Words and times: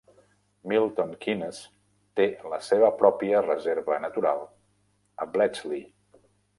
Milton 0.71 1.11
Keynes 1.25 1.59
té 2.21 2.27
la 2.55 2.61
seva 2.71 2.91
pròpia 3.05 3.45
reserva 3.51 4.01
natural 4.09 4.45
a 5.27 5.33
Bletchley. 5.37 5.89